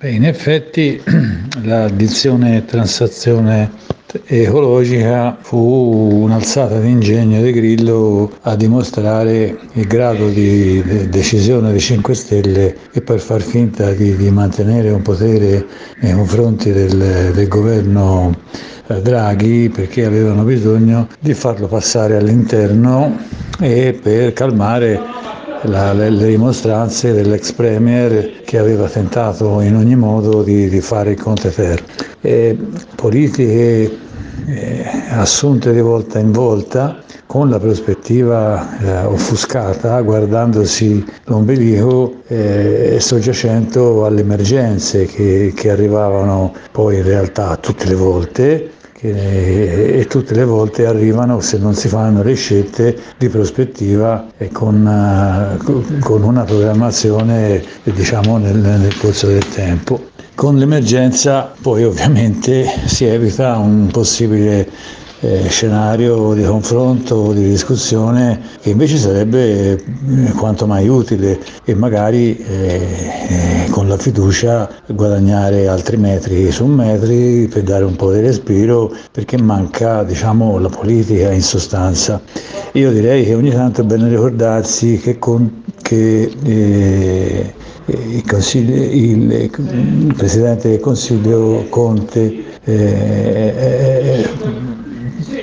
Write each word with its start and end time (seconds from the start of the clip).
Beh, 0.00 0.10
in 0.10 0.24
effetti 0.24 1.02
la 1.64 1.88
dizione 1.88 2.64
transazione 2.64 3.68
ecologica 4.26 5.36
fu 5.40 6.20
un'alzata 6.22 6.78
di 6.78 6.88
ingegno 6.88 7.42
di 7.42 7.50
Grillo 7.50 8.30
a 8.42 8.54
dimostrare 8.54 9.58
il 9.72 9.86
grado 9.88 10.28
di 10.28 11.08
decisione 11.08 11.72
dei 11.72 11.80
5 11.80 12.14
Stelle 12.14 12.76
e 12.92 13.00
per 13.00 13.18
far 13.18 13.40
finta 13.40 13.90
di, 13.90 14.14
di 14.14 14.30
mantenere 14.30 14.90
un 14.90 15.02
potere 15.02 15.66
nei 15.98 16.12
confronti 16.12 16.70
del, 16.70 17.32
del 17.34 17.48
governo 17.48 18.38
eh, 18.86 19.02
Draghi 19.02 19.68
perché 19.68 20.04
avevano 20.04 20.44
bisogno 20.44 21.08
di 21.18 21.34
farlo 21.34 21.66
passare 21.66 22.16
all'interno 22.16 23.18
e 23.58 23.98
per 24.00 24.32
calmare 24.32 25.00
la, 25.62 25.92
le, 25.92 26.10
le, 26.10 26.26
rimostranze 26.26 27.12
dell'ex 27.12 27.52
premier 27.52 28.42
che 28.44 28.58
aveva 28.58 28.88
tentato 28.88 29.60
in 29.60 29.74
ogni 29.74 29.96
modo 29.96 30.42
di, 30.42 30.68
di 30.68 30.80
fare 30.80 31.12
il 31.12 31.20
Conte 31.20 31.50
Ter. 31.50 31.82
E 32.20 32.56
politiche 32.94 33.98
eh, 34.46 34.84
assunte 35.10 35.72
di 35.72 35.80
volta 35.80 36.18
in 36.18 36.32
volta 36.32 37.02
con 37.26 37.50
la 37.50 37.58
prospettiva 37.58 38.78
eh, 38.78 39.04
offuscata, 39.04 40.00
guardandosi 40.00 41.04
l'ombelico 41.24 42.22
eh, 42.26 42.94
e 42.94 43.00
soggiacendo 43.00 44.06
alle 44.06 44.22
emergenze 44.22 45.04
che, 45.04 45.52
che 45.54 45.70
arrivavano 45.70 46.54
poi 46.72 46.96
in 46.96 47.02
realtà 47.02 47.56
tutte 47.56 47.86
le 47.86 47.94
volte 47.94 48.70
che, 48.98 50.00
e 50.00 50.06
tutte 50.06 50.34
le 50.34 50.44
volte 50.44 50.84
arrivano 50.84 51.38
se 51.40 51.58
non 51.58 51.74
si 51.74 51.86
fanno 51.86 52.24
le 52.24 52.34
scelte 52.34 52.98
di 53.16 53.28
prospettiva 53.28 54.26
e 54.36 54.50
con, 54.50 54.84
uh, 54.84 56.00
con 56.00 56.24
una 56.24 56.42
programmazione 56.42 57.62
diciamo 57.84 58.38
nel, 58.38 58.56
nel 58.56 58.96
corso 58.98 59.28
del 59.28 59.46
tempo. 59.48 60.08
Con 60.34 60.56
l'emergenza 60.56 61.52
poi 61.60 61.84
ovviamente 61.84 62.64
si 62.86 63.04
evita 63.04 63.56
un 63.56 63.88
possibile 63.92 64.68
eh, 65.20 65.48
scenario 65.48 66.34
di 66.34 66.44
confronto, 66.44 67.32
di 67.32 67.48
discussione 67.48 68.40
che 68.60 68.70
invece 68.70 68.96
sarebbe 68.96 69.72
eh, 69.72 70.32
quanto 70.36 70.66
mai 70.66 70.88
utile 70.88 71.38
e 71.64 71.74
magari 71.74 72.36
eh, 72.36 72.46
eh, 73.28 73.70
con 73.70 73.88
la 73.88 73.96
fiducia 73.96 74.68
guadagnare 74.86 75.66
altri 75.66 75.96
metri 75.96 76.50
su 76.52 76.66
metri 76.66 77.48
per 77.48 77.62
dare 77.62 77.84
un 77.84 77.96
po' 77.96 78.12
di 78.12 78.20
respiro 78.20 78.94
perché 79.10 79.40
manca 79.40 80.04
diciamo, 80.04 80.58
la 80.58 80.68
politica 80.68 81.32
in 81.32 81.42
sostanza. 81.42 82.20
Io 82.72 82.92
direi 82.92 83.24
che 83.24 83.34
ogni 83.34 83.50
tanto 83.50 83.80
è 83.80 83.84
bene 83.84 84.08
ricordarsi 84.08 84.98
che, 84.98 85.18
con, 85.18 85.64
che 85.82 86.30
eh, 86.44 87.54
il, 87.86 88.22
il, 88.58 89.32
il, 89.32 90.14
Presidente 90.16 90.68
del 90.68 90.80
Consiglio 90.80 91.66
Conte 91.70 92.44
eh, 92.64 93.97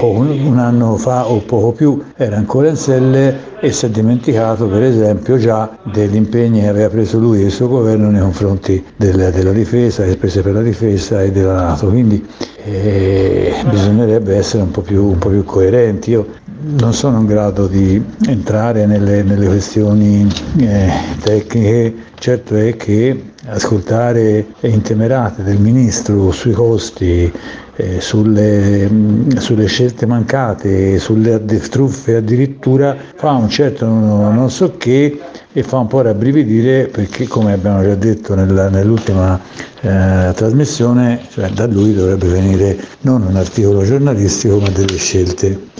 un 0.09 0.57
anno 0.57 0.95
fa 0.97 1.27
o 1.29 1.39
poco 1.39 1.71
più 1.71 2.01
era 2.15 2.37
ancora 2.37 2.69
in 2.69 2.75
selle 2.75 3.53
e 3.59 3.71
si 3.71 3.85
è 3.85 3.89
dimenticato 3.89 4.67
per 4.67 4.83
esempio 4.83 5.37
già 5.37 5.77
degli 5.83 6.15
impegni 6.15 6.61
che 6.61 6.67
aveva 6.67 6.89
preso 6.89 7.17
lui 7.17 7.41
e 7.41 7.45
il 7.45 7.51
suo 7.51 7.67
governo 7.67 8.09
nei 8.09 8.21
confronti 8.21 8.83
della, 8.95 9.31
della 9.31 9.51
difesa, 9.51 10.03
le 10.03 10.11
spese 10.11 10.41
per 10.41 10.53
la 10.53 10.61
difesa 10.61 11.21
e 11.21 11.31
della 11.31 11.53
Nato, 11.53 11.87
quindi 11.87 12.25
eh, 12.65 13.53
bisognerebbe 13.69 14.35
essere 14.35 14.63
un 14.63 14.71
po' 14.71 14.81
più, 14.81 15.05
un 15.05 15.17
po 15.19 15.29
più 15.29 15.43
coerenti. 15.43 16.11
Io 16.11 16.27
non 16.67 16.93
sono 16.93 17.19
in 17.19 17.25
grado 17.25 17.67
di 17.67 18.03
entrare 18.27 18.85
nelle, 18.85 19.21
nelle 19.21 19.45
questioni 19.45 20.27
eh, 20.57 20.89
tecniche, 21.21 21.93
certo 22.15 22.55
è 22.55 22.75
che 22.75 23.33
ascoltare 23.47 24.47
intemerate 24.61 25.43
del 25.43 25.59
Ministro 25.59 26.31
sui 26.31 26.53
costi, 26.53 27.31
eh, 27.75 28.01
sulle, 28.01 28.89
mh, 28.89 29.37
sulle, 29.37 29.67
scelte 29.67 30.07
mancate, 30.07 30.97
sulle 30.97 31.43
truffe 31.69 32.15
addirittura, 32.15 32.95
fa 33.15 33.31
un 33.31 33.49
certo 33.49 33.85
non, 33.85 34.33
non 34.33 34.49
so 34.49 34.75
che 34.77 35.19
e 35.53 35.63
fa 35.63 35.77
un 35.77 35.87
po' 35.87 36.01
rabbrividire 36.01 36.87
perché 36.87 37.27
come 37.27 37.53
abbiamo 37.53 37.83
già 37.83 37.95
detto 37.95 38.33
nella, 38.33 38.69
nell'ultima 38.69 39.39
eh, 39.81 40.31
trasmissione, 40.33 41.21
cioè 41.29 41.49
da 41.49 41.67
lui 41.67 41.93
dovrebbe 41.93 42.27
venire 42.27 42.77
non 43.01 43.21
un 43.21 43.35
articolo 43.35 43.83
giornalistico 43.83 44.57
ma 44.57 44.69
delle 44.69 44.97
scelte. 44.97 45.73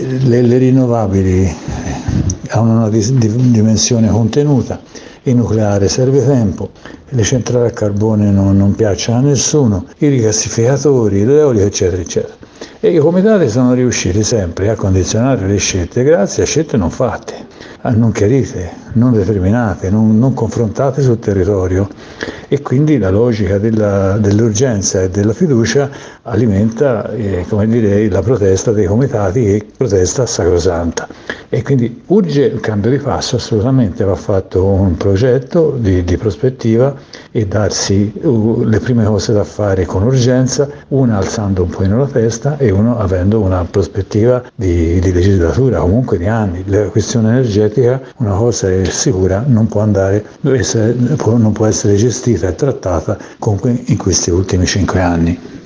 Le, 0.00 0.42
le 0.42 0.58
rinnovabili 0.58 1.52
hanno 2.50 2.86
una 2.86 2.88
dimensione 2.88 4.08
contenuta, 4.08 4.80
il 5.24 5.34
nucleare 5.34 5.88
serve 5.88 6.24
tempo, 6.24 6.70
le 7.08 7.22
centrali 7.24 7.66
a 7.66 7.70
carbone 7.72 8.30
non, 8.30 8.56
non 8.56 8.76
piacciono 8.76 9.18
a 9.18 9.22
nessuno, 9.22 9.86
i 9.98 10.06
rigassificatori, 10.06 11.24
l'eolico 11.24 11.64
eccetera 11.64 12.00
eccetera. 12.00 12.34
E 12.78 12.92
i 12.92 12.98
comitati 12.98 13.48
sono 13.48 13.74
riusciti 13.74 14.22
sempre 14.22 14.70
a 14.70 14.76
condizionare 14.76 15.48
le 15.48 15.56
scelte 15.56 16.04
grazie 16.04 16.44
a 16.44 16.46
scelte 16.46 16.76
non 16.76 16.90
fatte, 16.90 17.34
non 17.82 18.12
chiarite, 18.12 18.70
non 18.92 19.12
determinate, 19.12 19.90
non, 19.90 20.16
non 20.16 20.32
confrontate 20.32 21.02
sul 21.02 21.18
territorio 21.18 21.88
e 22.48 22.62
quindi 22.62 22.98
la 22.98 23.10
logica 23.10 23.58
della, 23.58 24.16
dell'urgenza 24.18 25.02
e 25.02 25.10
della 25.10 25.32
fiducia 25.32 25.90
alimenta 26.22 27.10
eh, 27.12 27.44
dire, 27.66 28.08
la 28.08 28.22
protesta 28.22 28.72
dei 28.72 28.86
comitati 28.86 29.44
che 29.44 29.66
protesta 29.76 30.24
sacrosanta 30.26 31.06
e 31.50 31.62
quindi 31.62 32.02
urge 32.06 32.44
il 32.44 32.60
cambio 32.60 32.90
di 32.90 32.98
passo, 32.98 33.36
assolutamente 33.36 34.04
va 34.04 34.14
fatto 34.14 34.64
un 34.64 34.96
progetto 34.96 35.76
di, 35.78 36.04
di 36.04 36.16
prospettiva 36.18 36.94
e 37.30 37.46
darsi 37.46 38.12
uh, 38.22 38.64
le 38.64 38.78
prime 38.80 39.04
cose 39.04 39.32
da 39.32 39.44
fare 39.44 39.86
con 39.86 40.02
urgenza, 40.02 40.68
una 40.88 41.16
alzando 41.16 41.62
un 41.62 41.70
pochino 41.70 41.98
la 41.98 42.06
testa 42.06 42.58
e 42.58 42.70
uno 42.70 42.98
avendo 42.98 43.40
una 43.40 43.64
prospettiva 43.64 44.42
di, 44.54 44.98
di 45.00 45.12
legislatura, 45.12 45.80
comunque 45.80 46.18
di 46.18 46.26
anni. 46.26 46.62
La 46.66 46.82
questione 46.88 47.30
energetica, 47.30 48.00
una 48.18 48.34
cosa 48.34 48.70
è 48.70 48.84
sicura, 48.84 49.42
non 49.46 49.68
può 49.68 49.80
andare, 49.80 50.24
non 50.40 51.52
può 51.52 51.66
essere 51.66 51.94
gestita 51.96 52.37
e 52.46 52.54
trattata 52.54 53.18
come 53.38 53.82
in 53.86 53.96
questi 53.96 54.30
ultimi 54.30 54.66
cinque 54.66 55.00
anni. 55.00 55.57